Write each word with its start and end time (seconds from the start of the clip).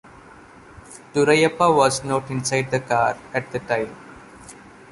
Duraiappah 1.13 1.75
was 1.75 2.03
not 2.03 2.31
inside 2.31 2.71
the 2.71 2.79
car 2.79 3.15
at 3.35 3.51
the 3.51 3.59
time. 3.59 3.95